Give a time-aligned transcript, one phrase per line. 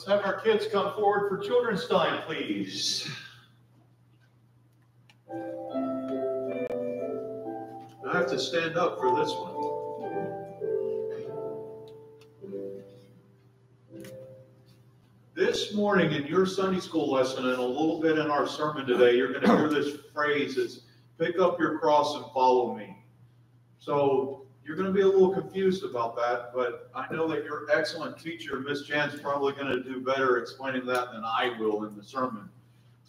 [0.00, 3.06] Let's have our kids come forward for children's time, please.
[8.08, 9.56] I have to stand up for this one.
[15.34, 19.18] This morning in your Sunday school lesson and a little bit in our sermon today,
[19.18, 20.80] you're going to hear this phrase it's
[21.18, 22.96] pick up your cross and follow me.
[23.80, 27.66] So you're going to be a little confused about that, but I know that your
[27.74, 31.96] excellent teacher, Miss Jan's probably going to do better explaining that than I will in
[31.96, 32.48] the sermon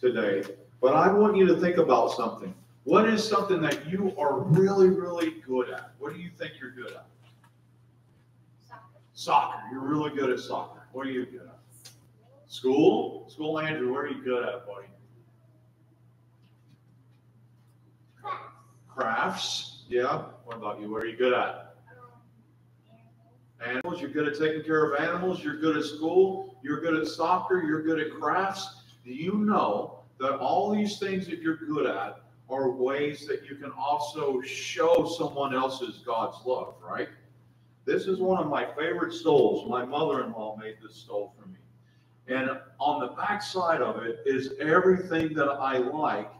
[0.00, 0.42] today.
[0.80, 2.52] But I want you to think about something.
[2.82, 5.92] What is something that you are really, really good at?
[6.00, 7.06] What do you think you're good at?
[8.66, 8.82] Soccer.
[9.14, 9.60] Soccer.
[9.70, 10.88] You're really good at soccer.
[10.90, 11.92] What are you good at?
[12.48, 13.30] School?
[13.30, 14.88] School, Andrew, where are you good at, buddy?
[18.20, 18.32] Class.
[18.88, 19.71] Crafts?
[19.92, 20.22] Yeah.
[20.46, 20.90] What about you?
[20.90, 21.74] What are you good at?
[23.62, 24.00] Animals.
[24.00, 25.44] You're good at taking care of animals.
[25.44, 26.56] You're good at school.
[26.62, 27.62] You're good at soccer.
[27.62, 28.84] You're good at crafts.
[29.04, 33.56] Do you know that all these things that you're good at are ways that you
[33.56, 37.10] can also show someone else's God's love, right?
[37.84, 39.68] This is one of my favorite stoles.
[39.68, 41.58] My mother-in-law made this stole for me.
[42.28, 42.48] And
[42.80, 46.32] on the back side of it is everything that I like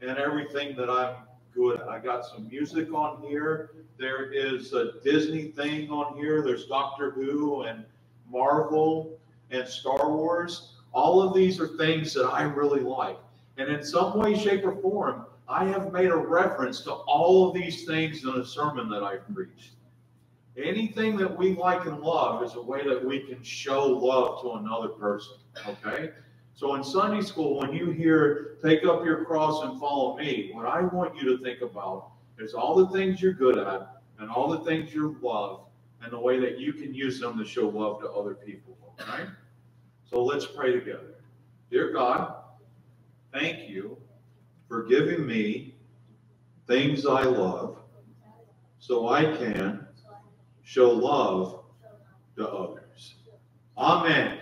[0.00, 1.16] and everything that I'm
[1.54, 1.80] good.
[1.82, 3.70] I got some music on here.
[3.98, 6.42] There is a Disney thing on here.
[6.42, 7.84] There's Doctor Who and
[8.30, 9.18] Marvel
[9.50, 10.74] and Star Wars.
[10.92, 13.18] All of these are things that I really like.
[13.56, 17.54] And in some way, shape, or form, I have made a reference to all of
[17.54, 19.72] these things in a sermon that I've preached.
[20.56, 24.52] Anything that we like and love is a way that we can show love to
[24.54, 25.34] another person.
[25.66, 26.10] Okay?
[26.54, 30.66] So in Sunday school, when you hear take up your cross and follow me, what
[30.66, 34.48] I want you to think about is all the things you're good at and all
[34.48, 35.62] the things you love
[36.02, 38.76] and the way that you can use them to show love to other people.
[39.00, 39.24] Okay?
[40.08, 41.14] So let's pray together.
[41.70, 42.34] Dear God,
[43.32, 43.96] thank you
[44.68, 45.74] for giving me
[46.68, 47.78] things I love
[48.78, 49.86] so I can
[50.62, 51.64] show love
[52.36, 53.14] to others.
[53.76, 54.38] Amen.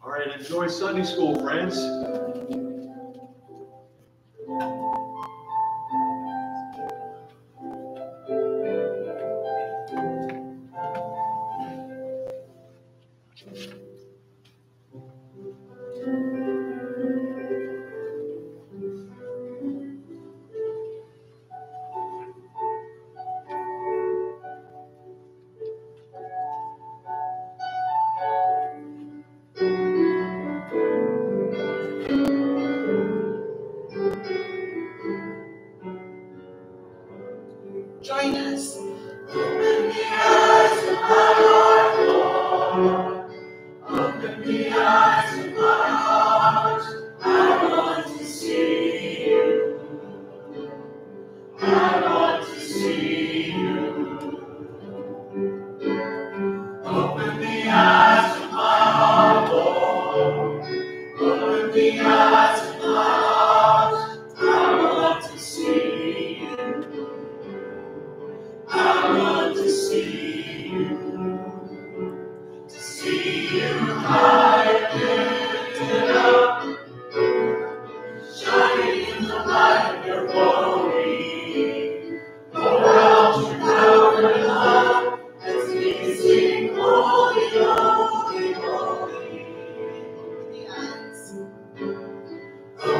[0.00, 1.76] All right, enjoy Sunday school, friends.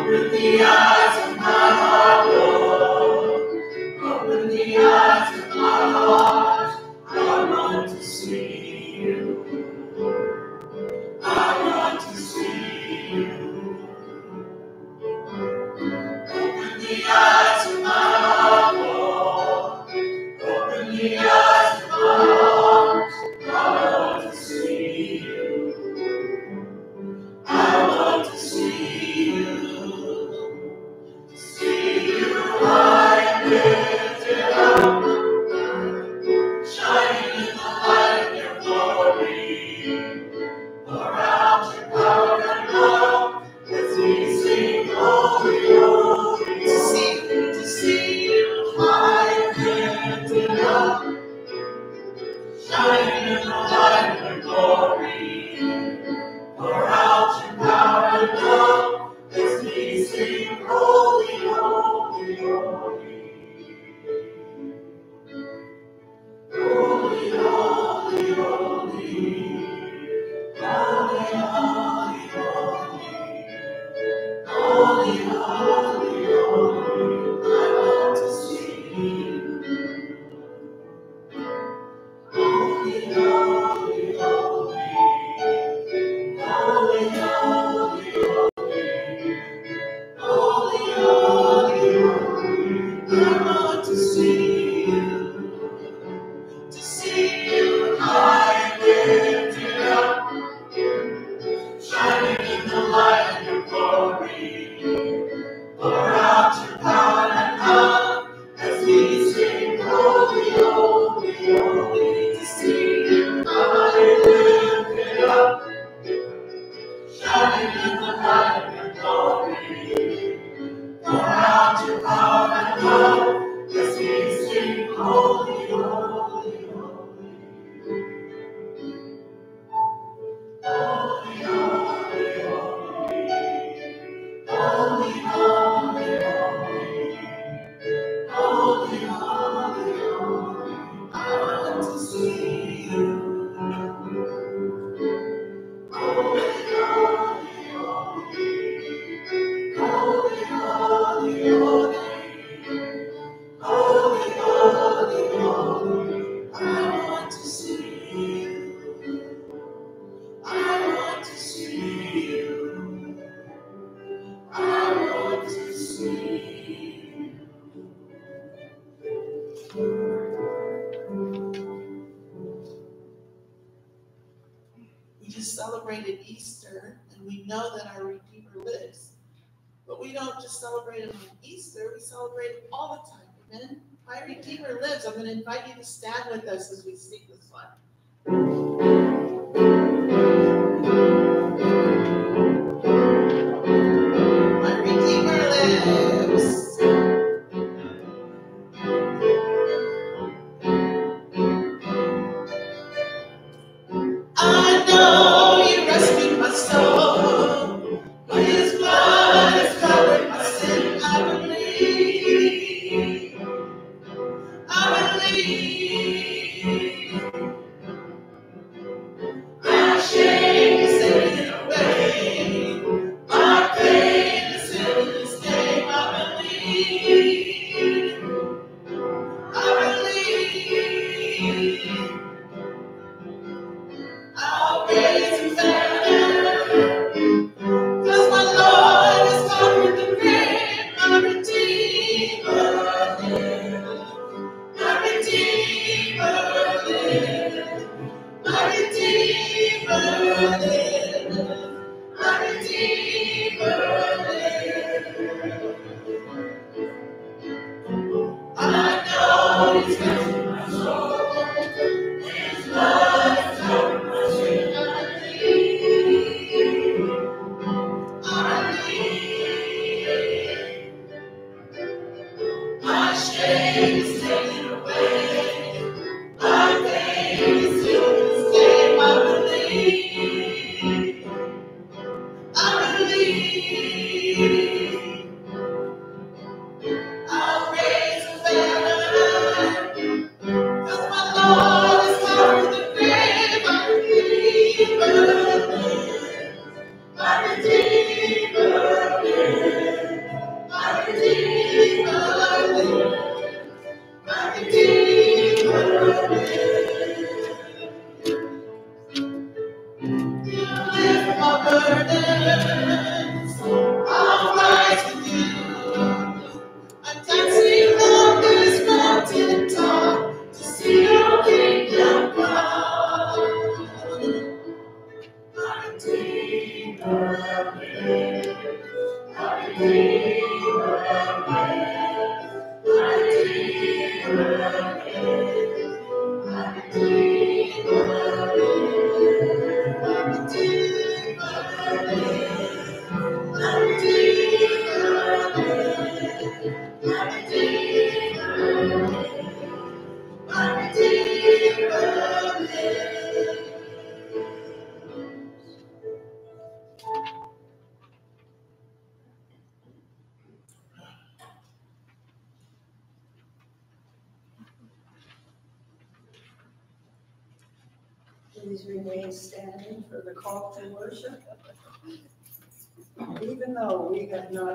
[0.09, 0.88] Open the eyes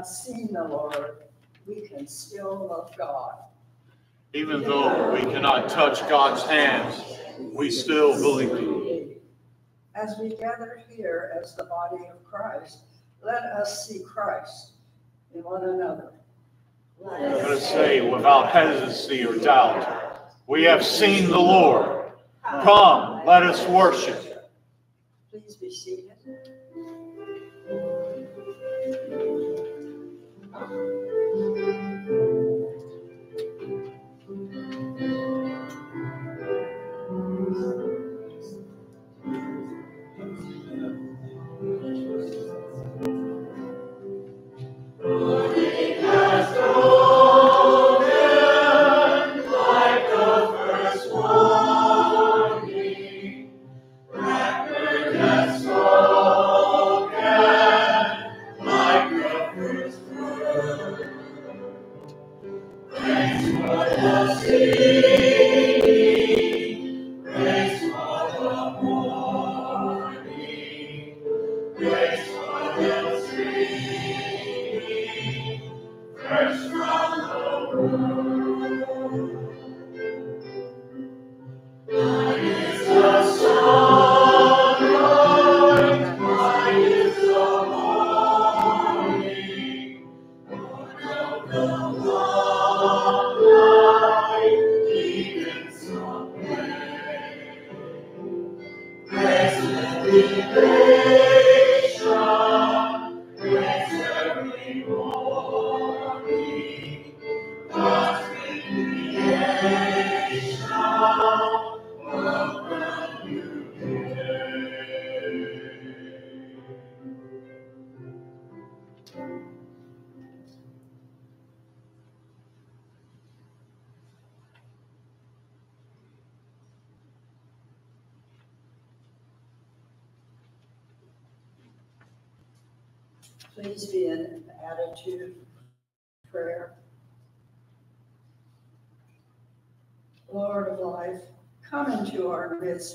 [0.03, 1.15] not seen the Lord,
[1.65, 3.36] we can still love God.
[4.33, 7.01] Even though we cannot touch God's hands,
[7.53, 9.19] we still believe.
[9.95, 12.79] As we gather here as the body of Christ,
[13.24, 14.74] let us see Christ
[15.33, 16.12] in one another.
[17.00, 22.12] Let us say without hesitancy or doubt, we have seen the Lord.
[22.43, 24.51] Come, let us worship.
[25.31, 26.02] Please be seated.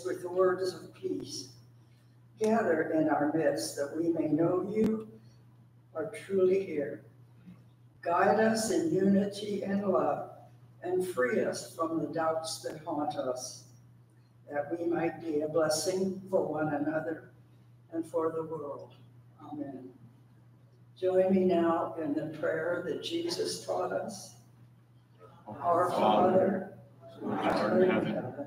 [0.05, 1.53] With the words of peace.
[2.41, 5.09] Gather in our midst that we may know you
[5.95, 7.05] are truly here.
[8.03, 10.31] Guide us in unity and love
[10.83, 13.65] and free us from the doubts that haunt us,
[14.51, 17.31] that we might be a blessing for one another
[17.93, 18.95] and for the world.
[19.53, 19.89] Amen.
[21.01, 24.35] Join me now in the prayer that Jesus taught us.
[25.63, 26.79] Our Father,
[27.21, 28.47] who art in heaven,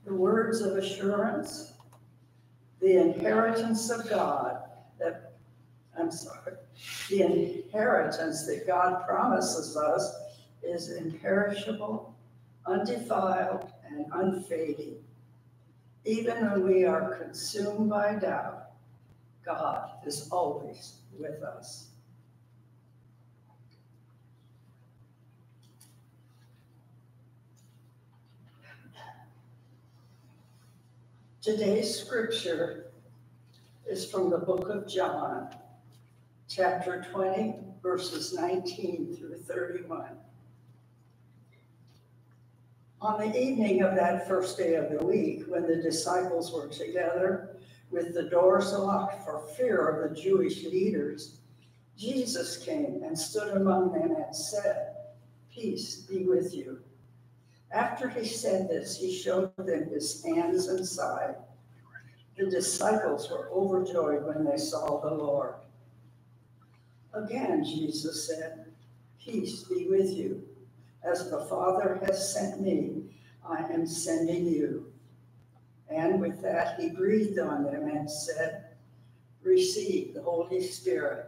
[0.11, 1.71] The words of assurance,
[2.81, 4.57] the inheritance of God
[4.99, 5.35] that,
[5.97, 6.55] I'm sorry,
[7.09, 10.13] the inheritance that God promises us
[10.63, 12.13] is imperishable,
[12.65, 14.97] undefiled, and unfading.
[16.03, 18.71] Even when we are consumed by doubt,
[19.45, 21.90] God is always with us.
[31.41, 32.91] Today's scripture
[33.89, 35.49] is from the book of John,
[36.47, 40.09] chapter 20, verses 19 through 31.
[43.01, 47.57] On the evening of that first day of the week, when the disciples were together
[47.89, 51.39] with the doors locked for fear of the Jewish leaders,
[51.97, 54.93] Jesus came and stood among them and said,
[55.51, 56.83] Peace be with you.
[57.73, 61.35] After he said this, he showed them his hands and side.
[62.37, 65.55] The disciples were overjoyed when they saw the Lord.
[67.13, 68.65] Again, Jesus said,
[69.23, 70.43] Peace be with you.
[71.03, 73.03] As the Father has sent me,
[73.47, 74.91] I am sending you.
[75.89, 78.65] And with that, he breathed on them and said,
[79.43, 81.27] Receive the Holy Spirit.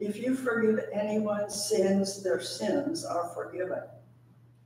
[0.00, 3.82] If you forgive anyone's sins, their sins are forgiven.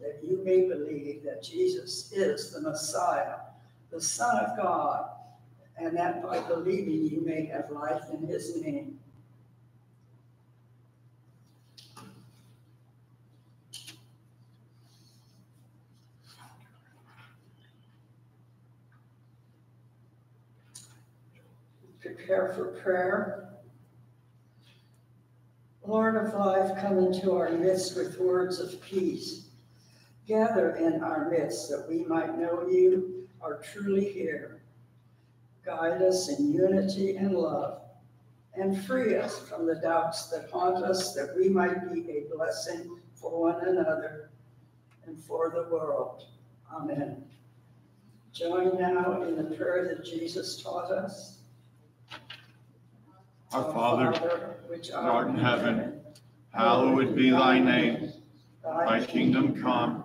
[0.00, 3.36] that you may believe that Jesus is the Messiah,
[3.90, 5.08] the Son of God,
[5.76, 8.98] and that by believing you may have life in his name.
[22.00, 23.48] Prepare for prayer.
[25.84, 29.47] Lord of life, come into our midst with words of peace
[30.28, 34.60] Gather in our midst that we might know you are truly here.
[35.64, 37.80] Guide us in unity and love,
[38.54, 42.98] and free us from the doubts that haunt us, that we might be a blessing
[43.14, 44.28] for one another
[45.06, 46.26] and for the world.
[46.74, 47.24] Amen.
[48.34, 51.38] Join now in the prayer that Jesus taught us.
[53.52, 56.00] Our Father, which art in heaven,
[56.52, 58.12] hallowed be thy name.
[58.62, 60.04] Thy kingdom come,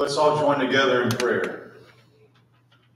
[0.00, 1.72] Let's all join together in prayer.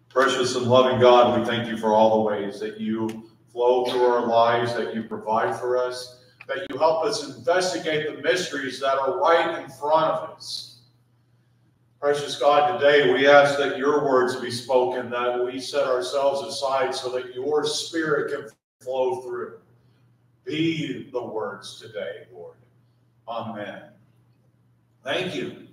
[0.09, 4.07] Precious and loving God, we thank you for all the ways that you flow through
[4.07, 8.97] our lives, that you provide for us, that you help us investigate the mysteries that
[8.97, 10.79] are right in front of us.
[12.01, 16.95] Precious God, today we ask that your words be spoken, that we set ourselves aside
[16.95, 18.49] so that your spirit can
[18.81, 19.59] flow through.
[20.47, 22.57] Be the words today, Lord.
[23.29, 23.91] Amen.
[25.03, 25.64] Thank you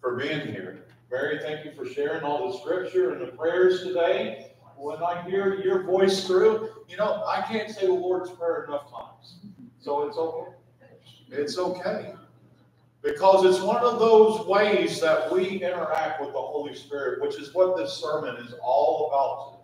[0.00, 0.84] for being here.
[1.10, 4.52] Mary, thank you for sharing all the scripture and the prayers today.
[4.76, 8.90] When I hear your voice through, you know, I can't say the Lord's Prayer enough
[8.90, 9.36] times.
[9.80, 10.52] So it's okay.
[11.30, 12.14] It's okay.
[13.02, 17.54] Because it's one of those ways that we interact with the Holy Spirit, which is
[17.54, 19.60] what this sermon is all about.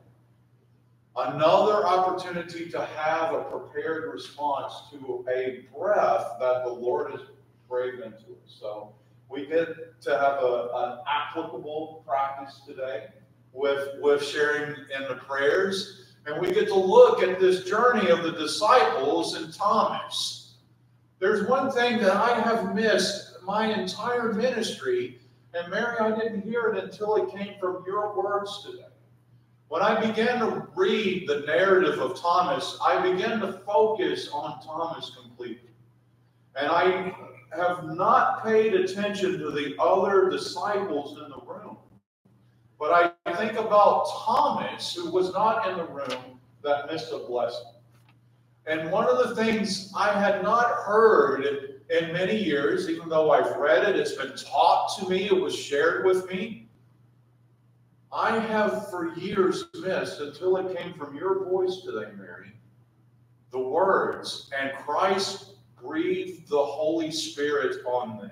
[1.35, 7.21] Another opportunity to have a prepared response to a breath that the Lord has
[7.69, 8.59] breathed into us.
[8.61, 8.93] So
[9.29, 13.09] we get to have a, an applicable practice today
[13.53, 16.15] with, with sharing in the prayers.
[16.27, 20.55] And we get to look at this journey of the disciples and Thomas.
[21.19, 25.21] There's one thing that I have missed my entire ministry,
[25.55, 28.89] and Mary, I didn't hear it until it came from your words today.
[29.69, 35.13] When I began to read the narrative of Thomas, I began to focus on Thomas
[35.19, 35.71] completely.
[36.55, 37.15] And I
[37.55, 41.77] have not paid attention to the other disciples in the room.
[42.79, 47.73] But I think about Thomas, who was not in the room, that missed a blessing.
[48.67, 51.45] And one of the things I had not heard
[51.89, 55.55] in many years, even though I've read it, it's been taught to me, it was
[55.55, 56.69] shared with me.
[58.13, 62.53] I have for years missed until it came from your voice today, Mary,
[63.53, 68.31] the words, and Christ breathed the Holy Spirit on them.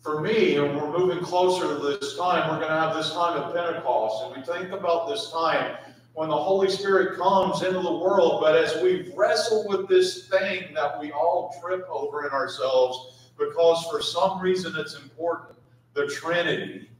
[0.00, 3.40] For me, and we're moving closer to this time, we're going to have this time
[3.40, 5.76] of Pentecost, and we think about this time
[6.14, 10.74] when the Holy Spirit comes into the world, but as we wrestle with this thing
[10.74, 15.58] that we all trip over in ourselves, because for some reason it's important,
[15.94, 16.90] the Trinity,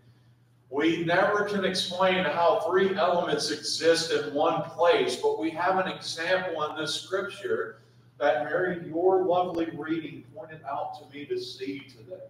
[0.70, 5.88] we never can explain how three elements exist in one place, but we have an
[5.88, 7.80] example in this scripture
[8.18, 12.22] that Mary, your lovely reading pointed out to me to see today.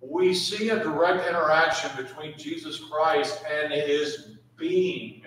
[0.00, 5.22] We see a direct interaction between Jesus Christ and his being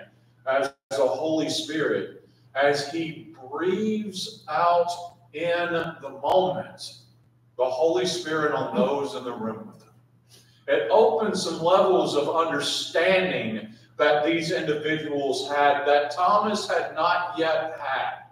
[0.47, 4.89] as a Holy Spirit as he breathes out
[5.33, 6.95] in the moment
[7.57, 9.82] the Holy Spirit on those in the room with.
[10.67, 17.77] It opened some levels of understanding that these individuals had that Thomas had not yet
[17.79, 18.23] had.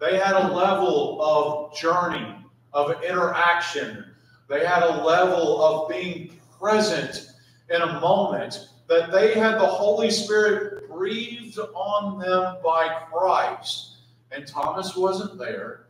[0.00, 2.34] They had a level of journey,
[2.72, 4.04] of interaction.
[4.48, 7.32] They had a level of being present
[7.68, 13.98] in a moment that they had the Holy Spirit breathed on them by Christ.
[14.32, 15.86] And Thomas wasn't there.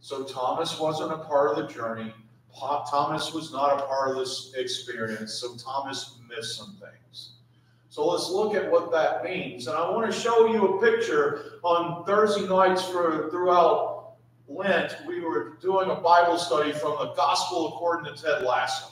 [0.00, 2.14] So Thomas wasn't a part of the journey.
[2.54, 7.30] Thomas was not a part of this experience, so Thomas missed some things.
[7.88, 9.66] So let's look at what that means.
[9.66, 14.14] And I want to show you a picture on Thursday nights for throughout
[14.48, 14.96] Lent.
[15.06, 18.86] We were doing a Bible study from the Gospel according to Ted Lasso.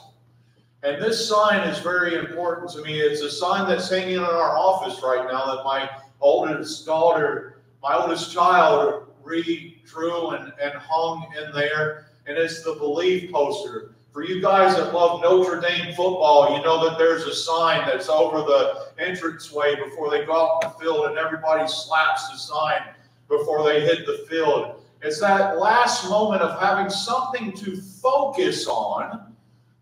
[0.83, 2.99] And this sign is very important to me.
[2.99, 5.89] It's a sign that's hanging in our office right now that my
[6.19, 12.06] oldest daughter, my oldest child, redrew and, and hung in there.
[12.27, 13.95] And it's the believe poster.
[14.11, 18.09] For you guys that love Notre Dame football, you know that there's a sign that's
[18.09, 22.81] over the entranceway before they go out in the field, and everybody slaps the sign
[23.29, 24.83] before they hit the field.
[25.01, 29.35] It's that last moment of having something to focus on,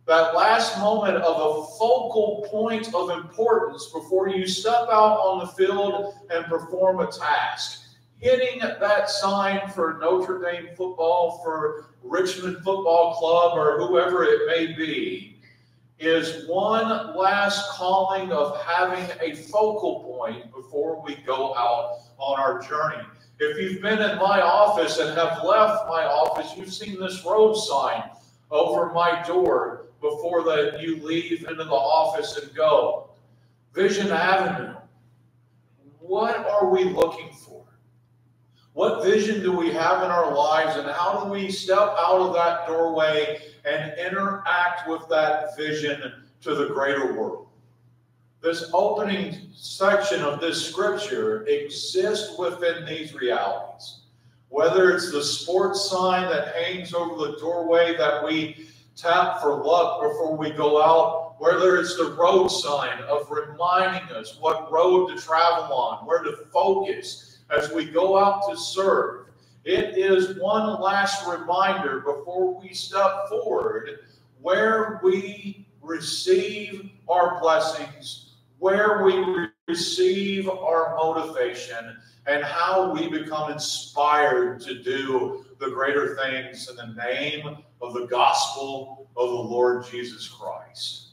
[0.05, 5.47] that last moment of a focal point of importance before you step out on the
[5.47, 7.83] field and perform a task.
[8.19, 14.73] Hitting that sign for Notre Dame football, for Richmond Football Club, or whoever it may
[14.73, 15.39] be,
[15.99, 22.61] is one last calling of having a focal point before we go out on our
[22.61, 23.03] journey.
[23.39, 27.53] If you've been in my office and have left my office, you've seen this road
[27.55, 28.03] sign
[28.51, 33.09] over my door before that you leave into the office and go.
[33.73, 34.75] Vision Avenue.
[35.99, 37.54] What are we looking for?
[38.75, 42.33] What vision do we have in our lives, and how do we step out of
[42.33, 47.47] that doorway and interact with that vision to the greater world?
[48.41, 54.01] This opening section of this scripture exists within these realities.
[54.49, 60.01] Whether it's the sports sign that hangs over the doorway that we tap for luck
[60.01, 65.21] before we go out, whether it's the road sign of reminding us what road to
[65.21, 69.27] travel on, where to focus as we go out to serve.
[69.63, 73.99] It is one last reminder before we step forward
[74.41, 84.59] where we receive our blessings, where we receive our motivation, and how we become inspired
[84.61, 90.27] to do the greater things in the name of the gospel of the Lord Jesus
[90.27, 91.09] Christ.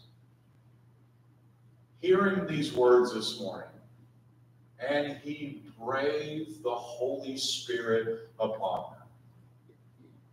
[2.01, 3.69] Hearing these words this morning,
[4.79, 9.09] and he breathed the Holy Spirit upon them.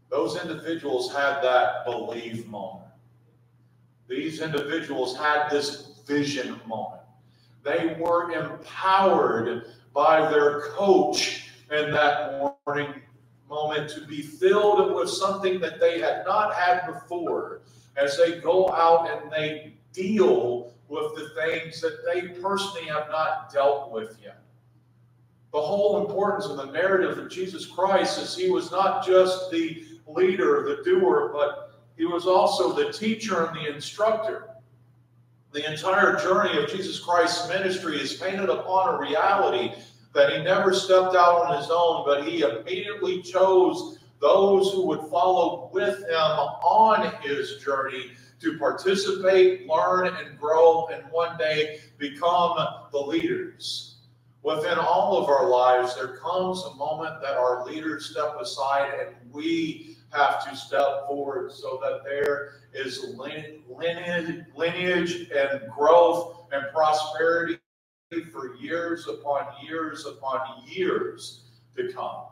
[0.10, 2.86] Those individuals had that believe moment.
[4.08, 7.02] These individuals had this vision moment.
[7.64, 13.02] They were empowered by their coach in that morning
[13.48, 17.62] moment to be filled with something that they had not had before
[17.98, 23.52] as they go out and they deal with the things that they personally have not
[23.52, 24.42] dealt with yet.
[25.52, 29.84] The whole importance of the narrative of Jesus Christ is he was not just the
[30.08, 34.50] leader, the doer, but he was also the teacher and the instructor.
[35.52, 39.74] The entire journey of Jesus Christ's ministry is painted upon a reality
[40.14, 45.02] that he never stepped out on his own, but he immediately chose those who would
[45.10, 52.56] follow with him on his journey to participate, learn, and grow, and one day become
[52.92, 53.89] the leaders.
[54.50, 59.32] Within all of our lives, there comes a moment that our leaders step aside and
[59.32, 67.60] we have to step forward so that there is lineage, lineage and growth and prosperity
[68.32, 71.42] for years upon years upon years
[71.78, 72.24] to come.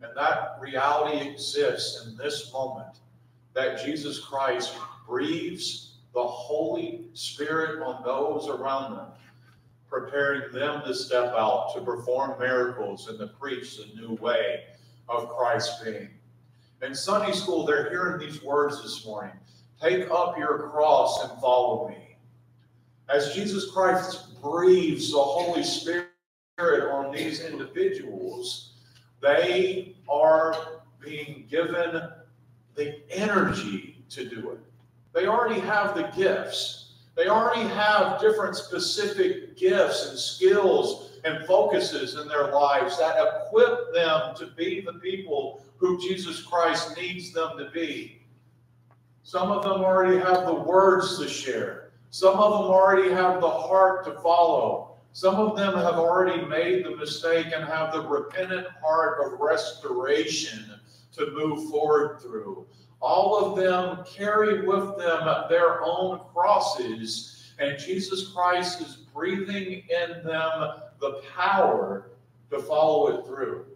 [0.00, 3.00] And that reality exists in this moment
[3.52, 9.08] that Jesus Christ breathes the Holy Spirit on those around them,
[9.90, 14.64] preparing them to step out to perform miracles and to preach the new way
[15.08, 16.10] of Christ being.
[16.82, 19.32] In Sunday school, they're hearing these words this morning
[19.80, 22.16] Take up your cross and follow me.
[23.08, 26.08] As Jesus Christ breathes the Holy Spirit
[26.58, 28.72] on these individuals,
[29.20, 30.54] they are
[31.00, 32.02] being given
[32.74, 34.58] the energy to do it.
[35.12, 36.77] They already have the gifts.
[37.18, 43.92] They already have different specific gifts and skills and focuses in their lives that equip
[43.92, 48.22] them to be the people who Jesus Christ needs them to be.
[49.24, 51.90] Some of them already have the words to share.
[52.10, 54.96] Some of them already have the heart to follow.
[55.10, 60.70] Some of them have already made the mistake and have the repentant heart of restoration
[61.16, 62.64] to move forward through.
[63.00, 70.24] All of them carry with them their own crosses, and Jesus Christ is breathing in
[70.24, 72.10] them the power
[72.50, 73.66] to follow it through.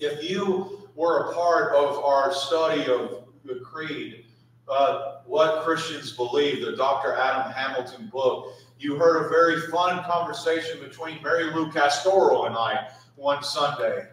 [0.00, 4.24] If you were a part of our study of the Creed,
[4.68, 7.14] uh, What Christians Believe, the Dr.
[7.14, 12.88] Adam Hamilton book, you heard a very fun conversation between Mary Lou Castoro and I
[13.16, 14.08] one Sunday.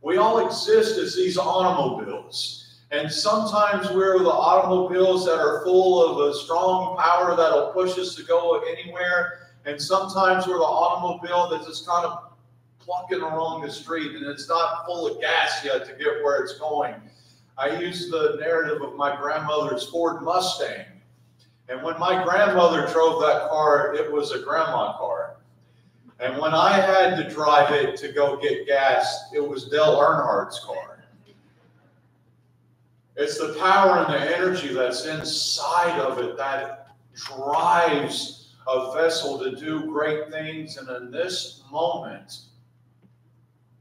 [0.00, 2.65] We all exist as these automobiles.
[2.92, 8.14] And sometimes we're the automobiles that are full of a strong power that'll push us
[8.14, 9.50] to go anywhere.
[9.64, 12.32] And sometimes we're the automobile that's just kind of
[12.78, 16.58] plucking along the street and it's not full of gas yet to get where it's
[16.58, 16.94] going.
[17.58, 20.84] I use the narrative of my grandmother's Ford Mustang.
[21.68, 25.38] And when my grandmother drove that car, it was a grandma car.
[26.20, 30.60] And when I had to drive it to go get gas, it was Dale Earnhardt's
[30.60, 30.95] car.
[33.16, 39.56] It's the power and the energy that's inside of it that drives a vessel to
[39.56, 40.76] do great things.
[40.76, 42.40] And in this moment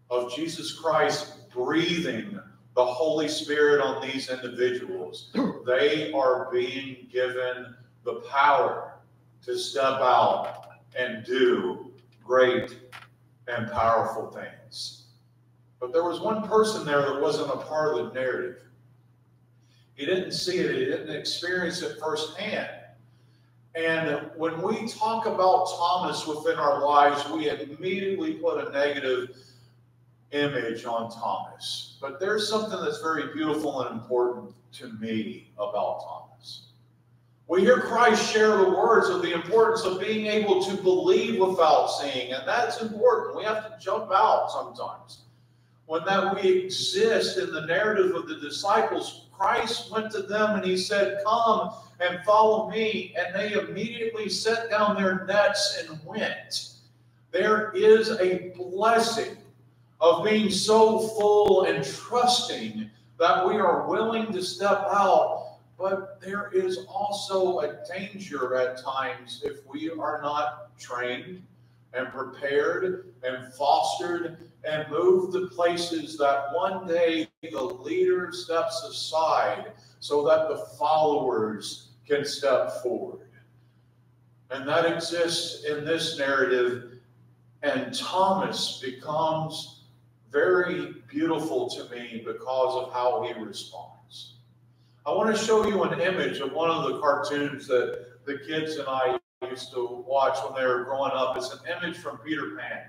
[0.10, 2.40] of Jesus Christ breathing
[2.76, 5.32] the Holy Spirit on these individuals,
[5.66, 8.94] they are being given the power
[9.44, 11.92] to step out and do
[12.24, 12.78] great
[13.48, 15.08] and powerful things.
[15.80, 18.65] But there was one person there that wasn't a part of the narrative.
[19.96, 22.70] He didn't see it, he didn't experience it firsthand.
[23.76, 29.36] And when we talk about Thomas within our lives, we immediately put a negative
[30.32, 31.98] image on Thomas.
[32.00, 36.68] But there's something that's very beautiful and important to me about Thomas.
[37.48, 41.88] We hear Christ share the words of the importance of being able to believe without
[41.88, 43.38] seeing, and that's important.
[43.38, 45.20] We have to jump out sometimes.
[45.86, 50.66] When that we exist in the narrative of the disciples, Christ went to them and
[50.66, 53.16] he said, Come and follow me.
[53.18, 56.72] And they immediately set down their nets and went.
[57.32, 59.38] There is a blessing
[60.00, 65.58] of being so full and trusting that we are willing to step out.
[65.78, 71.44] But there is also a danger at times if we are not trained
[71.96, 79.72] and prepared and fostered and moved to places that one day the leader steps aside
[80.00, 83.30] so that the followers can step forward.
[84.52, 87.00] And that exists in this narrative.
[87.64, 89.84] And Thomas becomes
[90.32, 94.36] very beautiful to me because of how he responds.
[95.06, 98.76] I want to show you an image of one of the cartoons that the kids
[98.78, 99.18] and I
[99.50, 101.38] used to watch when they were growing up.
[101.38, 102.84] It's an image from Peter Pan.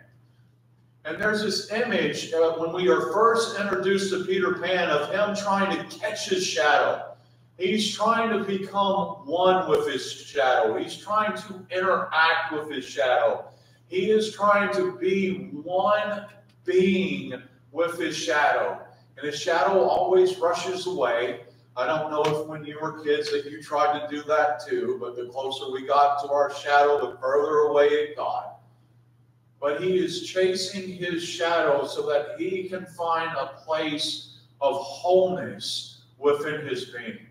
[1.05, 5.37] And there's this image uh, when we are first introduced to Peter Pan of him
[5.37, 7.17] trying to catch his shadow.
[7.59, 10.77] He's trying to become one with his shadow.
[10.77, 13.45] He's trying to interact with his shadow.
[13.87, 16.27] He is trying to be one
[16.65, 17.41] being
[17.73, 18.81] with his shadow.
[19.17, 21.46] And his shadow always rushes away.
[21.77, 24.97] I don't know if when you were kids that you tried to do that too,
[25.01, 28.57] but the closer we got to our shadow, the further away it got
[29.61, 36.03] but he is chasing his shadow so that he can find a place of wholeness
[36.19, 37.27] within his being.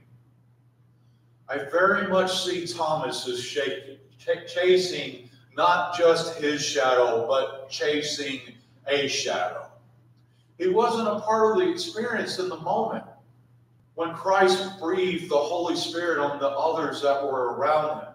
[1.47, 3.97] I very much see Thomas as shaking,
[4.47, 8.41] chasing not just his shadow, but chasing
[8.87, 9.67] a shadow.
[10.57, 13.05] He wasn't a part of the experience in the moment
[13.95, 18.09] when Christ breathed the Holy Spirit on the others that were around him.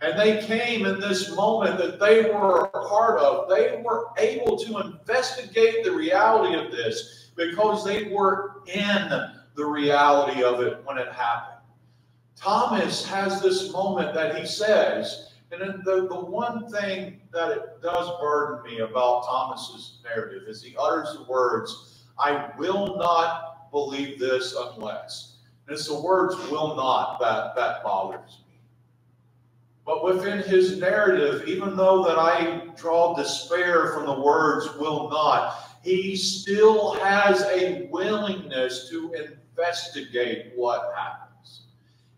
[0.00, 3.48] And they came in this moment that they were a part of.
[3.48, 9.10] They were able to investigate the reality of this because they were in
[9.56, 11.58] the reality of it when it happened.
[12.36, 18.20] Thomas has this moment that he says, and the, the one thing that it does
[18.20, 24.54] burden me about Thomas's narrative is he utters the words, I will not believe this
[24.56, 25.36] unless.
[25.66, 28.60] And it's the words will not that, that bothers me.
[29.84, 35.78] But within his narrative, even though that I draw despair from the words will not,
[35.82, 41.62] he still has a willingness to investigate what happens.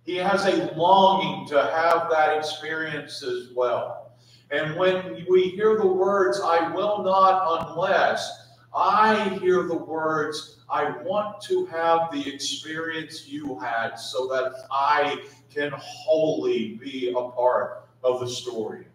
[0.05, 4.13] He has a longing to have that experience as well.
[4.51, 10.90] And when we hear the words, I will not unless, I hear the words, I
[11.02, 17.88] want to have the experience you had so that I can wholly be a part
[18.04, 18.87] of the story.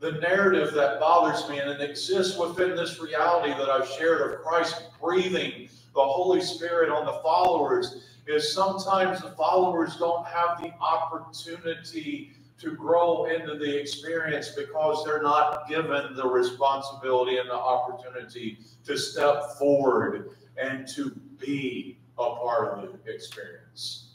[0.00, 4.40] The narrative that bothers me, and it exists within this reality that I've shared of
[4.40, 10.72] Christ breathing the Holy Spirit on the followers, is sometimes the followers don't have the
[10.80, 18.58] opportunity to grow into the experience because they're not given the responsibility and the opportunity
[18.84, 24.10] to step forward and to be a part of the experience.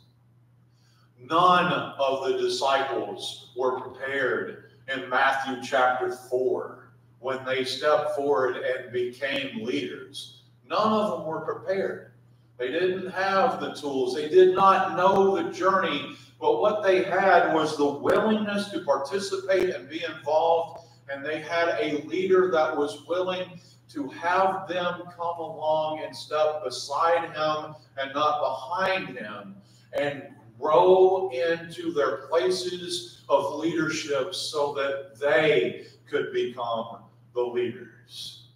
[1.20, 8.92] None of the disciples were prepared in Matthew chapter 4 when they stepped forward and
[8.92, 10.44] became leaders.
[10.70, 12.12] None of them were prepared.
[12.58, 14.16] They didn't have the tools.
[14.16, 16.16] They did not know the journey.
[16.40, 20.86] But what they had was the willingness to participate and be involved.
[21.10, 26.64] And they had a leader that was willing to have them come along and step
[26.64, 29.56] beside him and not behind him
[29.98, 30.24] and
[30.60, 37.00] grow into their places of leadership so that they could become
[37.34, 38.48] the leaders.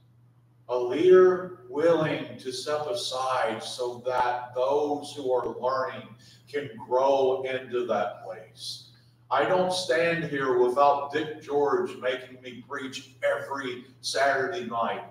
[0.70, 6.08] A leader willing to step aside so that those who are learning
[6.48, 8.86] can grow into that place.
[9.32, 15.04] I don't stand here without Dick George making me preach every Saturday night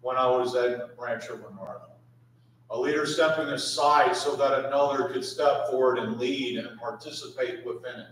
[0.00, 1.90] when I was at Rancho Bernardo.
[2.70, 8.00] A leader stepping aside so that another could step forward and lead and participate within
[8.00, 8.08] it.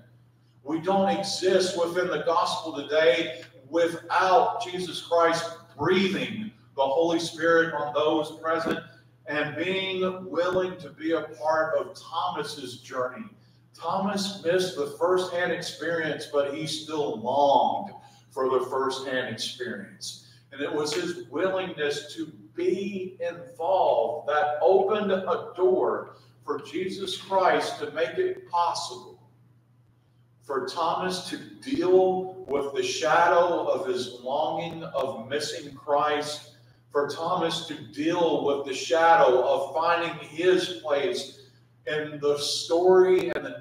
[0.62, 5.44] We don't exist within the gospel today without Jesus Christ
[5.77, 8.79] breathing the Holy Spirit on those present
[9.27, 13.25] and being willing to be a part of Thomas's journey.
[13.75, 17.90] Thomas missed the firsthand experience, but he still longed
[18.31, 20.23] for the firsthand experience.
[20.55, 26.15] And it was his willingness to be involved that opened a door
[26.46, 29.21] for Jesus Christ to make it possible
[30.44, 36.52] for Thomas to deal with the shadow of his longing of missing Christ,
[36.92, 41.48] for Thomas to deal with the shadow of finding his place
[41.88, 43.59] in the story and the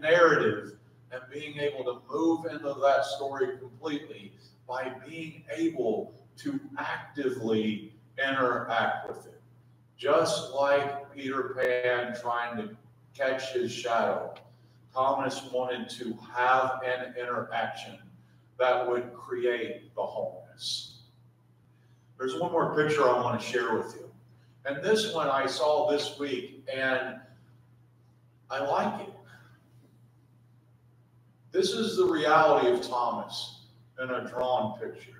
[0.00, 0.78] narrative
[1.12, 4.32] and being able to move into that story completely
[4.66, 9.40] by being able to actively interact with it.
[9.96, 12.76] Just like Peter Pan trying to
[13.14, 14.34] catch his shadow,
[14.94, 17.98] Thomas wanted to have an interaction
[18.58, 21.02] that would create the wholeness.
[22.18, 24.10] There's one more picture I want to share with you.
[24.66, 27.16] And this one I saw this week, and
[28.50, 29.14] I like it.
[31.52, 33.62] This is the reality of Thomas
[34.02, 35.19] in a drawn picture.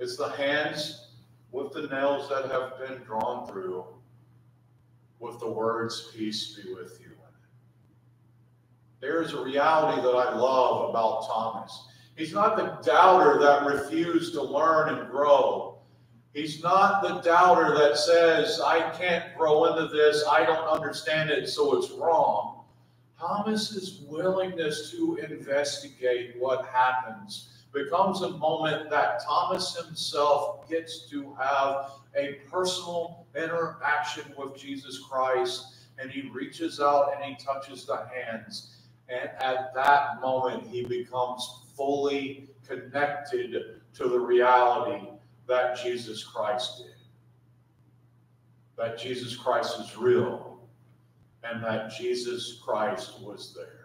[0.00, 1.08] It's the hands
[1.52, 3.84] with the nails that have been drawn through,
[5.18, 7.10] with the words, Peace be with you.
[9.00, 11.86] There is a reality that I love about Thomas.
[12.16, 15.78] He's not the doubter that refused to learn and grow.
[16.34, 21.48] He's not the doubter that says, I can't grow into this, I don't understand it,
[21.48, 22.64] so it's wrong.
[23.18, 31.92] Thomas's willingness to investigate what happens becomes a moment that Thomas himself gets to have
[32.16, 38.76] a personal interaction with Jesus Christ, and he reaches out and he touches the hands.
[39.08, 45.08] And at that moment, he becomes fully connected to the reality
[45.46, 46.94] that Jesus Christ did.
[48.76, 50.58] That Jesus Christ is real
[51.42, 53.79] and that Jesus Christ was there.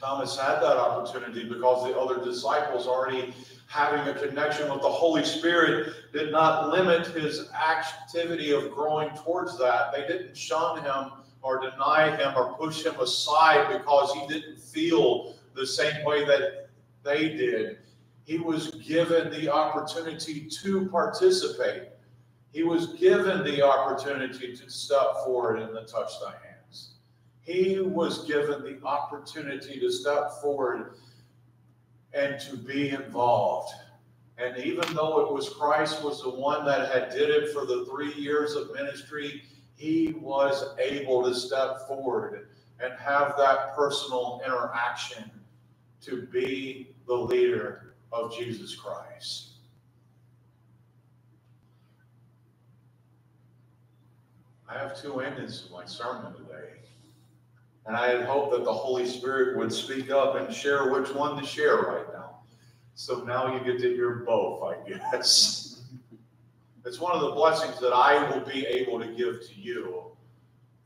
[0.00, 3.34] Thomas had that opportunity because the other disciples already
[3.66, 9.58] having a connection with the Holy Spirit did not limit his activity of growing towards
[9.58, 9.92] that.
[9.92, 15.34] They didn't shun him or deny him or push him aside because he didn't feel
[15.54, 16.68] the same way that
[17.02, 17.78] they did.
[18.24, 21.88] He was given the opportunity to participate.
[22.52, 26.43] He was given the opportunity to step forward to touch the hand.
[27.44, 30.94] He was given the opportunity to step forward
[32.14, 33.72] and to be involved.
[34.38, 37.86] And even though it was Christ was the one that had did it for the
[37.90, 39.42] three years of ministry,
[39.76, 42.48] he was able to step forward
[42.80, 45.30] and have that personal interaction
[46.02, 49.50] to be the leader of Jesus Christ.
[54.68, 56.83] I have two endings to my sermon today.
[57.86, 61.40] And I had hoped that the Holy Spirit would speak up and share which one
[61.40, 62.38] to share right now.
[62.94, 65.82] So now you get to hear both, I guess.
[66.86, 70.04] it's one of the blessings that I will be able to give to you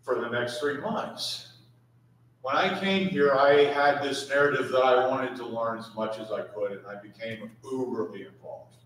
[0.03, 1.49] for the next three months.
[2.41, 6.19] When I came here, I had this narrative that I wanted to learn as much
[6.19, 8.77] as I could, and I became uberly involved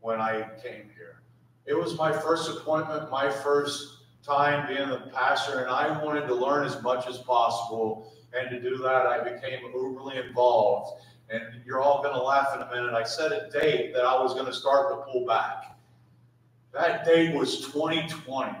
[0.00, 1.22] when I came here.
[1.66, 6.34] It was my first appointment, my first time being the pastor, and I wanted to
[6.34, 8.12] learn as much as possible.
[8.32, 11.02] And to do that, I became overly involved.
[11.30, 12.94] And you're all going to laugh in a minute.
[12.94, 15.76] I set a date that I was going to start to pull back.
[16.72, 18.58] That date was 2020.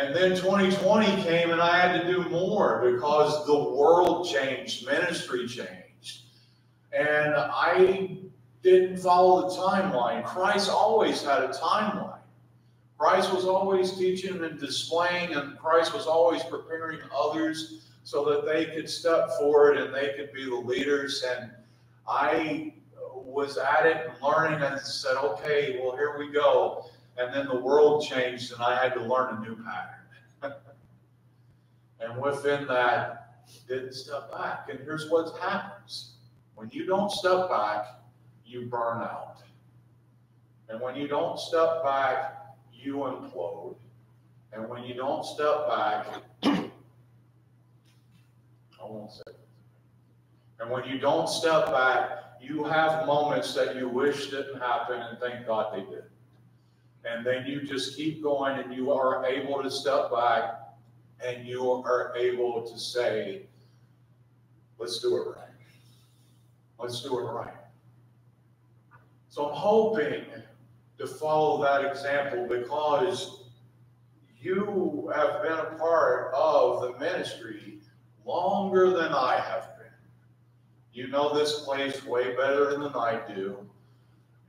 [0.00, 5.46] and then 2020 came, and I had to do more because the world changed, ministry
[5.48, 6.22] changed.
[6.92, 8.21] And I
[8.62, 10.24] didn't follow the timeline.
[10.24, 12.18] Christ always had a timeline.
[12.98, 18.66] Christ was always teaching and displaying, and Christ was always preparing others so that they
[18.66, 21.24] could step forward and they could be the leaders.
[21.36, 21.50] And
[22.06, 22.74] I
[23.12, 26.86] was at it and learning and said, okay, well, here we go.
[27.18, 30.56] And then the world changed and I had to learn a new pattern.
[32.00, 33.22] and within that,
[33.68, 34.68] didn't step back.
[34.70, 36.14] And here's what happens
[36.54, 37.86] when you don't step back,
[38.52, 39.38] you burn out.
[40.68, 43.76] And when you don't step back, you implode.
[44.52, 46.06] And when you don't step back,
[46.44, 46.70] I
[48.80, 49.22] won't say.
[50.60, 55.18] And when you don't step back, you have moments that you wish didn't happen and
[55.18, 56.04] thank God they did.
[57.04, 60.60] And then you just keep going and you are able to step back
[61.24, 63.42] and you are able to say,
[64.78, 65.48] let's do it right.
[66.78, 67.61] Let's do it right.
[69.32, 70.26] So I'm hoping
[70.98, 73.44] to follow that example because
[74.38, 77.78] you have been a part of the ministry
[78.26, 79.86] longer than I have been.
[80.92, 83.56] You know this place way better than I do.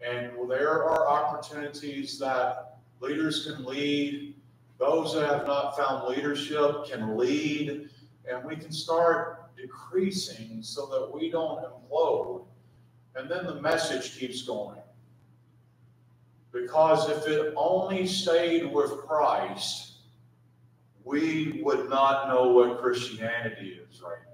[0.06, 4.36] And there are opportunities that leaders can lead.
[4.80, 7.88] Those that have not found leadership can lead.
[8.30, 12.44] And we can start decreasing so that we don't implode.
[13.16, 14.80] And then the message keeps going.
[16.51, 19.93] Because if it only stayed with Christ,
[21.03, 24.34] we would not know what Christianity is right now.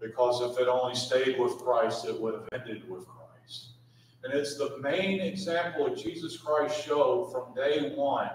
[0.00, 3.68] Because if it only stayed with Christ, it would have ended with Christ.
[4.24, 8.30] And it's the main example that Jesus Christ showed from day one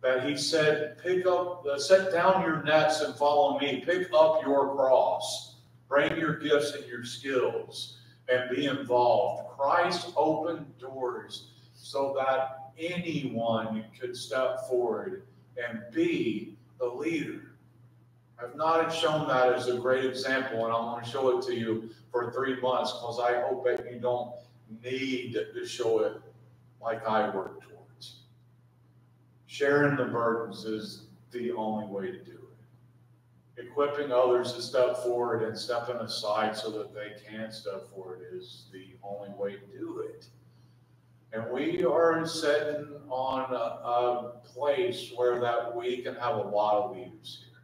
[0.00, 3.82] that he said, pick up, uh, set down your nets and follow me.
[3.84, 5.56] Pick up your cross.
[5.88, 7.97] Bring your gifts and your skills
[8.28, 9.48] and be involved.
[9.58, 15.24] Christ opened doors so that anyone could step forward
[15.56, 17.52] and be the leader.
[18.40, 21.54] I've not shown that as a great example, and I'm going to show it to
[21.54, 24.32] you for three months because I hope that you don't
[24.84, 26.20] need to show it
[26.80, 28.20] like I work towards.
[29.46, 32.47] Sharing the burdens is the only way to do it.
[33.58, 38.66] Equipping others to step forward and stepping aside so that they can step forward is
[38.72, 40.26] the only way to do it.
[41.32, 46.84] And we are sitting on a, a place where that we can have a lot
[46.84, 47.60] of leaders here.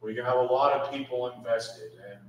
[0.00, 2.20] We can have a lot of people invested and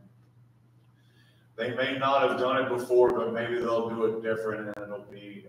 [1.56, 5.06] they may not have done it before, but maybe they'll do it different and it'll
[5.12, 5.46] be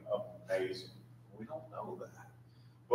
[0.49, 0.91] amazing.
[1.39, 2.26] We don't know that.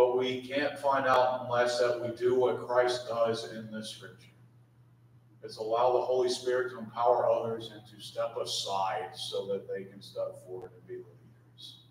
[0.02, 4.32] But we can't find out unless that we do what Christ does in the scripture.
[5.43, 9.84] It's allow the Holy Spirit to empower others and to step aside so that they
[9.84, 11.82] can step forward and be leaders.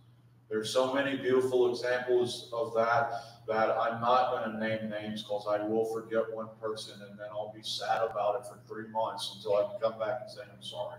[0.49, 3.13] There's so many beautiful examples of that
[3.47, 7.29] that I'm not going to name names because I will forget one person and then
[7.31, 10.41] I'll be sad about it for three months until I can come back and say
[10.53, 10.99] I'm sorry.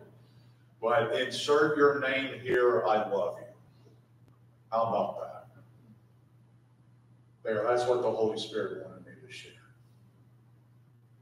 [0.82, 3.47] But insert your name here, I love you.
[4.72, 5.40] How about that?
[7.43, 9.51] There, that's what the Holy Spirit wanted me to share.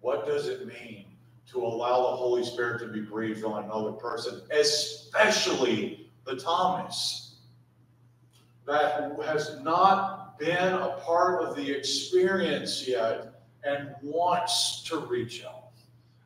[0.02, 1.06] What does it mean
[1.52, 7.38] to allow the Holy Spirit to be breathed on another person, especially the Thomas
[8.68, 15.72] that has not been a part of the experience yet and wants to reach out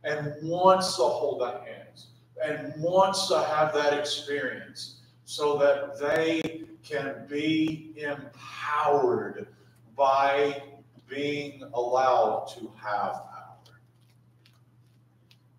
[0.03, 2.07] and wants to hold that hands
[2.43, 9.47] and wants to have that experience so that they can be empowered
[9.95, 10.61] by
[11.07, 13.79] being allowed to have power.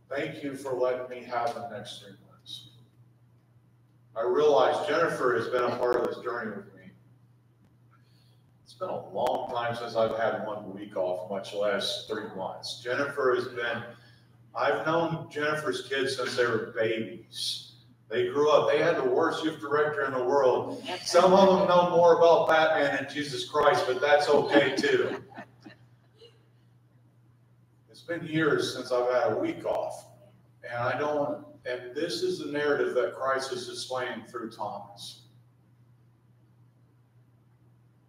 [0.09, 2.69] Thank you for letting me have the next three months.
[4.17, 6.91] I realize Jennifer has been a part of this journey with me.
[8.63, 12.81] It's been a long time since I've had one week off, much less three months.
[12.83, 13.83] Jennifer has been,
[14.55, 17.74] I've known Jennifer's kids since they were babies.
[18.15, 20.81] They grew up, they had the worst youth director in the world.
[21.05, 25.17] Some of them know more about Batman and Jesus Christ, but that's okay too.
[27.91, 30.11] It's been years since I've had a week off.
[30.63, 35.23] And I don't, and this is the narrative that Christ is displaying through Thomas.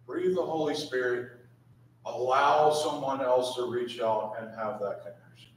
[0.06, 1.32] Breathe the Holy Spirit,
[2.04, 5.50] allow someone else to reach out and have that connection.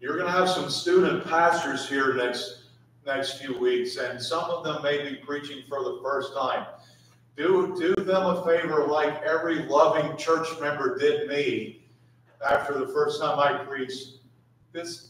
[0.00, 2.61] You're going to have some student pastors here next
[3.06, 6.66] next few weeks, and some of them may be preaching for the first time.
[7.36, 11.82] Do, do them a favor like every loving church member did me
[12.46, 14.18] after the first time I preached.
[14.74, 15.08] Just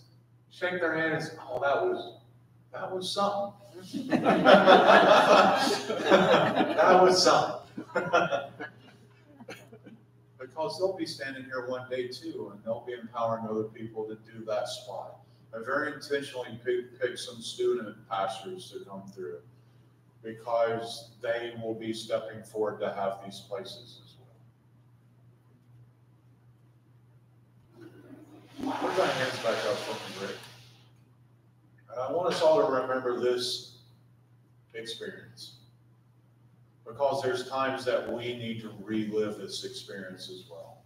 [0.50, 2.18] shake their hand and say, oh, that was
[2.72, 3.52] That was something.
[4.08, 4.22] that
[7.02, 7.58] was something.
[10.38, 14.16] because they'll be standing here one day too, and they'll be empowering other people to
[14.30, 15.16] do that spot.
[15.54, 19.40] I very intentionally pick, pick some student pastors to come through
[20.22, 24.14] because they will be stepping forward to have these places as
[27.78, 28.78] well.
[28.80, 30.36] Put our hands back up me, Rick.
[31.90, 33.78] And I want us all to remember this
[34.74, 35.56] experience.
[36.86, 40.78] Because there's times that we need to relive this experience as well.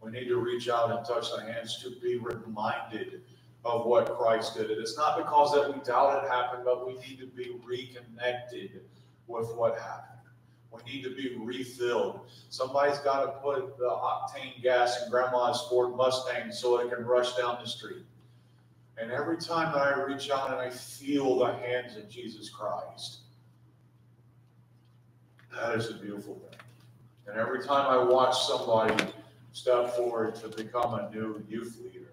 [0.00, 3.22] We need to reach out and touch the hands to be reminded
[3.64, 4.70] of what Christ did.
[4.70, 8.80] It's not because that we doubt it happened, but we need to be reconnected
[9.28, 10.08] with what happened.
[10.72, 12.20] We need to be refilled.
[12.48, 17.36] Somebody's got to put the octane gas in grandma's Ford Mustang so it can rush
[17.36, 18.04] down the street.
[18.98, 23.18] And every time that I reach out and I feel the hands of Jesus Christ,
[25.54, 26.58] that is a beautiful thing.
[27.26, 29.04] And every time I watch somebody
[29.52, 32.11] step forward to become a new youth leader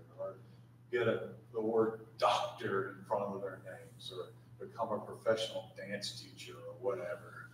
[0.92, 4.32] get a, the word doctor in front of their names or
[4.66, 7.50] become a professional dance teacher or whatever,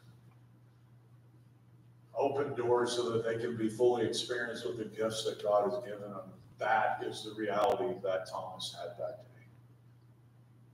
[2.18, 5.84] open doors so that they can be fully experienced with the gifts that God has
[5.84, 6.32] given them.
[6.58, 9.46] That is the reality that Thomas had that day.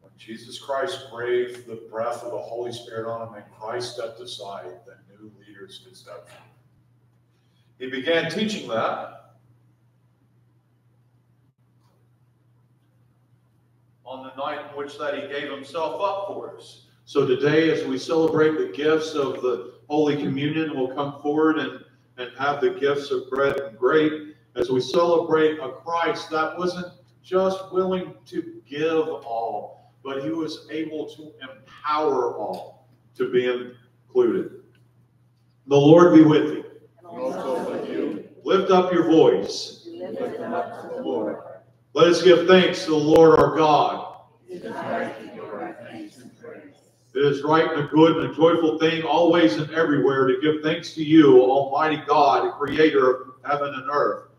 [0.02, 4.20] When Jesus Christ breathed the breath of the Holy Spirit on him and Christ stepped
[4.20, 6.48] aside, the new leaders could step forward.
[7.80, 9.21] He began teaching that
[14.12, 16.88] on the night in which that he gave himself up for us.
[17.06, 21.80] So today, as we celebrate the gifts of the Holy Communion, we'll come forward and,
[22.18, 24.36] and have the gifts of bread and grape.
[24.58, 26.88] As we celebrate a Christ that wasn't
[27.24, 34.62] just willing to give all, but he was able to empower all to be included.
[35.68, 36.66] The Lord be with you.
[37.06, 38.28] also with you.
[38.44, 39.88] Lift up your voice.
[39.90, 41.38] Lift up to the Lord.
[41.94, 44.16] Let us give thanks to the Lord our God.
[44.48, 46.32] It is right to give our thanks and.
[47.14, 50.64] It is right and a good and a joyful thing, always and everywhere, to give
[50.64, 54.30] thanks to you, Almighty God, creator of heaven and earth.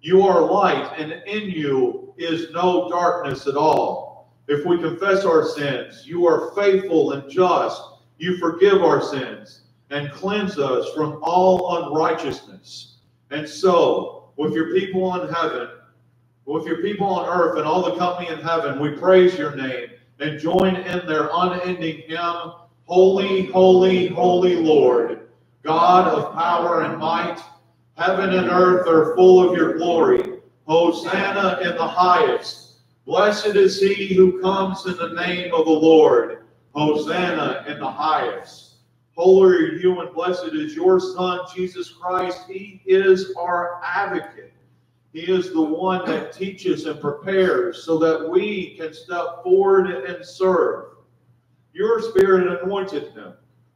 [0.00, 4.32] You are light, and in you is no darkness at all.
[4.46, 7.82] If we confess our sins, you are faithful and just.
[8.18, 12.98] You forgive our sins and cleanse us from all unrighteousness.
[13.30, 15.68] And so, with your people in heaven,
[16.46, 19.90] with your people on earth and all the company in heaven, we praise your name
[20.18, 22.52] and join in their unending hymn,
[22.84, 25.28] Holy, Holy, Holy Lord,
[25.62, 27.40] God of power and might.
[27.96, 30.40] Heaven and earth are full of your glory.
[30.66, 32.78] Hosanna in the highest.
[33.06, 36.44] Blessed is he who comes in the name of the Lord.
[36.74, 38.76] Hosanna in the highest.
[39.16, 42.46] Holy are you and blessed is your Son, Jesus Christ.
[42.48, 44.52] He is our advocate.
[45.12, 50.24] He is the one that teaches and prepares so that we can step forward and
[50.24, 50.86] serve.
[51.72, 53.32] Your Spirit anointed him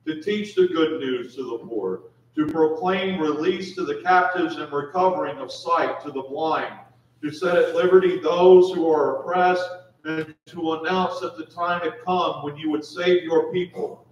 [0.07, 2.03] to teach the good news to the poor,
[2.37, 6.79] to proclaim release to the captives and recovering of sight to the blind,
[7.23, 9.69] to set at liberty those who are oppressed,
[10.05, 14.07] and to announce that the time had come when you would save your people.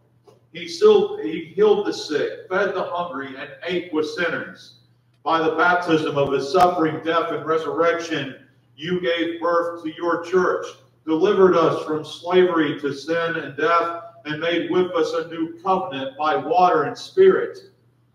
[0.53, 4.82] He, he healed the sick, fed the hungry, and ate with sinners.
[5.25, 8.37] By the baptism of his suffering, death, and resurrection,
[8.77, 10.67] you gave birth to your church,
[11.07, 16.17] delivered us from slavery to sin and death, and made with us a new covenant
[16.19, 17.59] by water and spirit.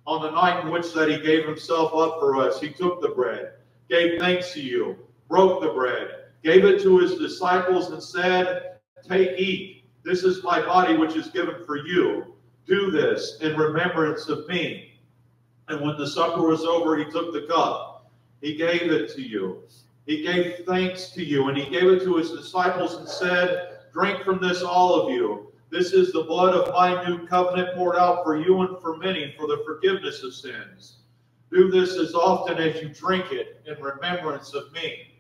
[0.06, 3.10] On the night in which that he gave himself up for us, he took the
[3.10, 3.54] bread,
[3.90, 4.98] gave thanks to you,
[5.30, 6.10] broke the bread,
[6.44, 8.78] gave it to his disciples, and said,
[9.08, 9.86] Take, eat.
[10.04, 12.36] This is my body which is given for you.
[12.66, 14.97] Do this in remembrance of me.
[15.70, 18.10] And when the supper was over, he took the cup.
[18.42, 19.64] He gave it to you.
[20.06, 24.24] He gave thanks to you, and he gave it to his disciples and said, Drink
[24.24, 25.52] from this, all of you.
[25.70, 29.34] This is the blood of my new covenant poured out for you and for many
[29.38, 31.00] for the forgiveness of sins.
[31.52, 35.16] Do this as often as you drink it in remembrance of me.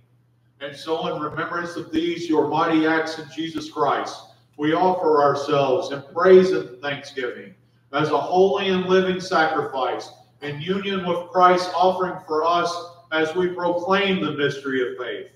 [0.61, 4.17] And so, in remembrance of these, your mighty acts in Jesus Christ,
[4.57, 7.53] we offer ourselves in praise and thanksgiving
[7.93, 10.09] as a holy and living sacrifice
[10.41, 12.73] in union with Christ offering for us
[13.11, 15.27] as we proclaim the mystery of faith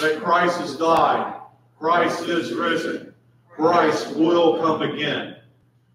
[0.00, 1.40] that Christ has died,
[1.78, 3.14] Christ is risen,
[3.48, 5.36] Christ will come again.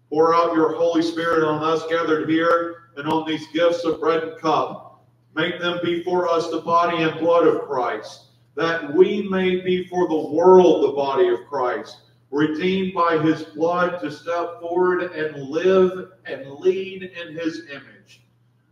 [0.08, 4.22] Pour out your Holy Spirit on us gathered here and on these gifts of bread
[4.24, 5.04] and cup.
[5.36, 9.86] Make them be for us the body and blood of Christ, that we may be
[9.86, 11.98] for the world the body of Christ,
[12.30, 18.22] redeemed by his blood to step forward and live and lead in his image.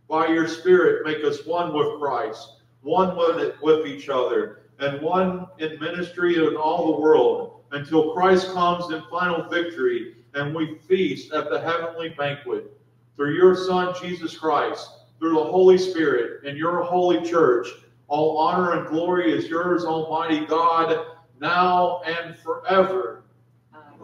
[0.09, 5.47] By your Spirit, make us one with Christ, one with, with each other, and one
[5.59, 11.31] in ministry in all the world until Christ comes in final victory and we feast
[11.33, 12.71] at the heavenly banquet.
[13.15, 14.89] Through your Son, Jesus Christ,
[15.19, 17.67] through the Holy Spirit, and your holy church,
[18.07, 21.05] all honor and glory is yours, Almighty God,
[21.39, 23.23] now and forever.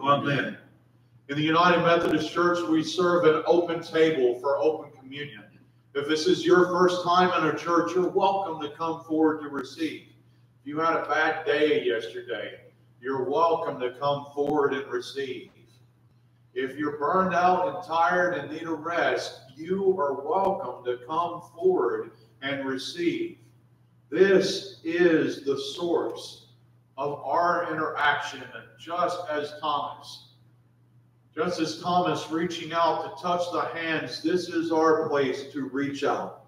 [0.00, 0.58] Amen.
[1.28, 5.42] In the United Methodist Church, we serve an open table for open communion.
[5.96, 9.48] If this is your first time in a church, you're welcome to come forward to
[9.48, 10.08] receive.
[10.60, 12.60] If you had a bad day yesterday,
[13.00, 15.52] you're welcome to come forward and receive.
[16.52, 21.40] If you're burned out and tired and need a rest, you are welcome to come
[21.54, 22.10] forward
[22.42, 23.38] and receive.
[24.10, 26.48] This is the source
[26.98, 28.42] of our interaction,
[28.78, 30.25] just as Thomas.
[31.36, 36.02] Just as Thomas reaching out to touch the hands, this is our place to reach
[36.02, 36.46] out.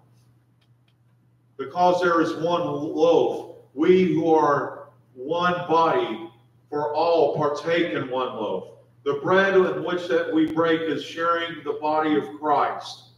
[1.57, 6.31] Because there is one loaf, we who are one body
[6.71, 8.79] for all partake in one loaf.
[9.03, 13.09] The bread in which that we break is sharing the body of Christ.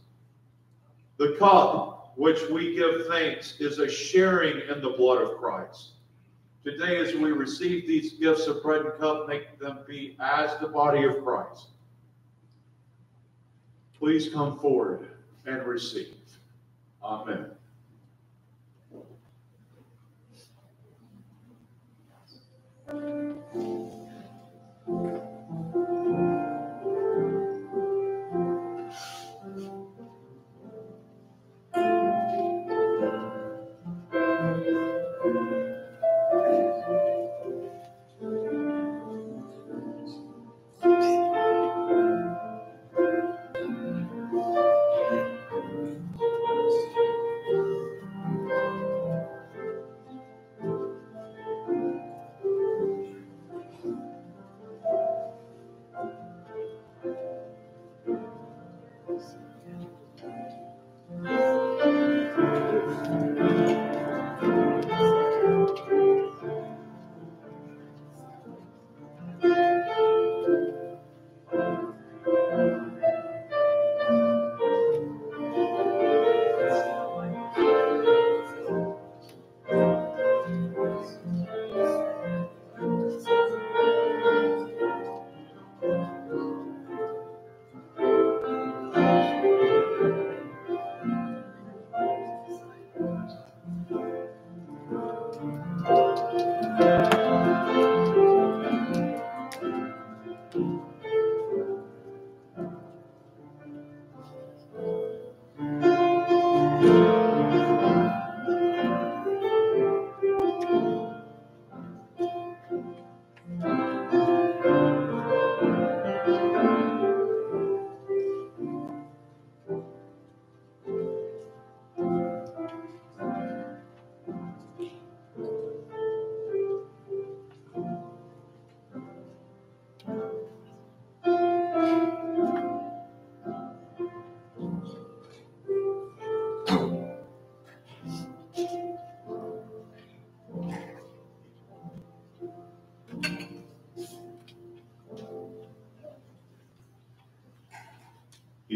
[1.16, 5.92] The cup which we give thanks is a sharing in the blood of Christ.
[6.64, 10.68] Today, as we receive these gifts of bread and cup, make them be as the
[10.68, 11.68] body of Christ.
[13.98, 15.08] Please come forward
[15.44, 16.14] and receive.
[17.02, 17.50] Amen.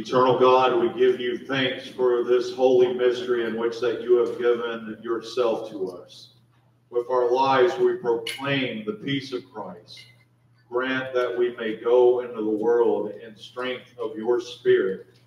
[0.06, 4.38] Eternal God, we give you thanks for this holy mystery in which that you have
[4.38, 6.34] given yourself to us.
[6.90, 9.98] With our lives, we proclaim the peace of Christ.
[10.70, 15.18] Grant that we may go into the world in strength of your spirit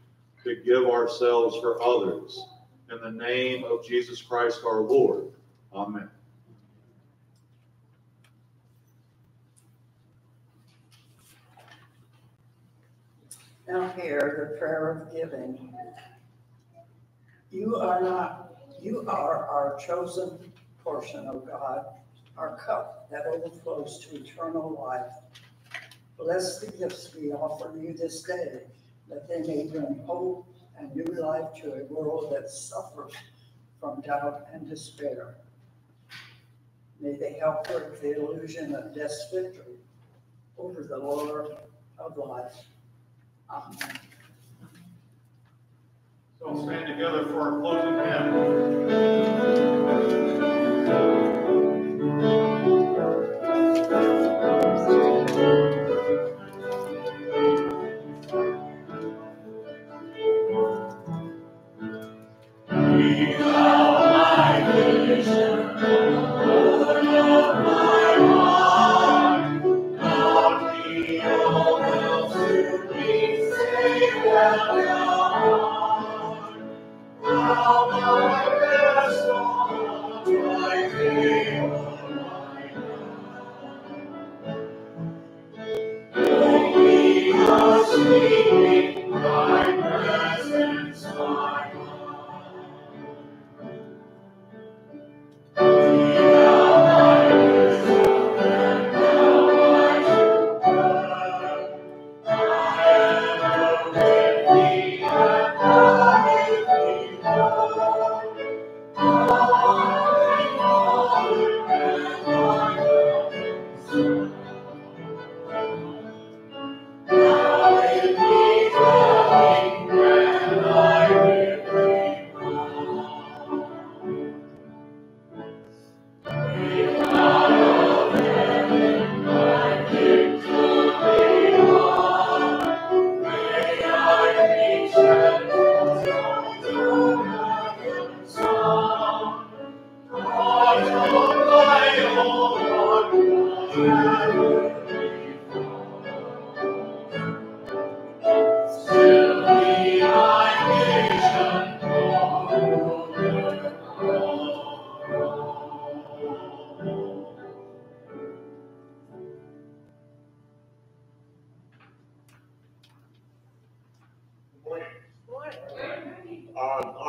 [0.45, 2.41] to give ourselves for others.
[2.89, 5.33] In the name of Jesus Christ our Lord.
[5.73, 6.09] Amen.
[13.69, 15.71] Now hear the prayer of giving.
[17.51, 20.39] You are not, you are our chosen
[20.83, 21.85] portion, O God,
[22.37, 25.11] our cup that overflows to eternal life.
[26.17, 28.61] Bless the gifts we offer you this day,
[29.09, 30.47] that they may bring hope
[30.77, 33.11] and new life to a world that suffers
[33.81, 35.35] from doubt and despair.
[37.01, 39.77] May they help break the illusion of death's victory
[40.57, 41.47] over the Lord
[41.97, 42.55] of life.
[43.49, 43.99] Amen.
[46.39, 47.97] So stand together for our closing
[50.33, 50.38] hymn.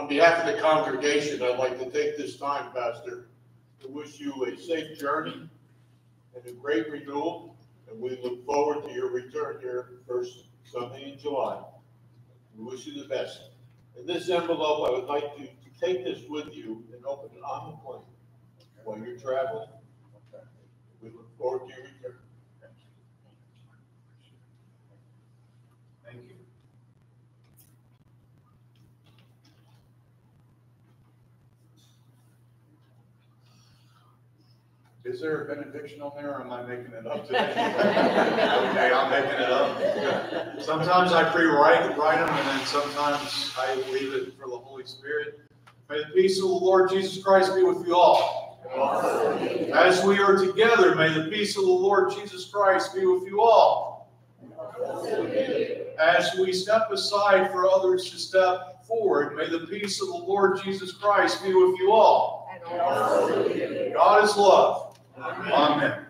[0.00, 3.28] On behalf of the congregation, I'd like to take this time, Pastor,
[3.80, 5.48] to wish you a safe journey
[6.34, 7.56] and a great renewal,
[7.90, 11.62] and we look forward to your return here first Sunday in July.
[12.56, 13.40] We wish you the best.
[13.98, 17.42] In this envelope, I would like to to take this with you and open it
[17.42, 18.02] on the plane
[18.84, 19.68] while you're traveling.
[21.02, 22.18] We look forward to your return.
[35.02, 37.38] Is there a benediction on there, or am I making it up today?
[38.70, 40.60] Okay, I'm making it up.
[40.62, 45.40] Sometimes I pre-write, write them, and then sometimes I leave it for the Holy Spirit.
[45.88, 48.60] May the peace of the Lord Jesus Christ be with you all.
[49.74, 53.40] As we are together, may the peace of the Lord Jesus Christ be with you
[53.40, 54.12] all.
[55.98, 60.62] As we step aside for others to step forward, may the peace of the Lord
[60.62, 62.48] Jesus Christ be with you all.
[63.94, 64.89] God is love.
[65.22, 66.06] Amen.